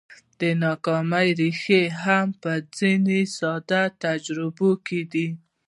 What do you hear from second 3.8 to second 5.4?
تجربو کې دي.